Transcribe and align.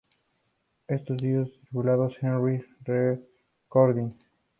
Estos 0.87 1.17
discos, 1.17 1.51
titulados 1.61 2.17
"Early 2.23 2.65
Recordings. 2.87 4.15